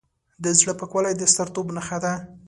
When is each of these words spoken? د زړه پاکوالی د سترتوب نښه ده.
د 0.43 0.45
زړه 0.59 0.73
پاکوالی 0.79 1.13
د 1.17 1.23
سترتوب 1.33 1.67
نښه 1.77 1.97
ده. 2.03 2.13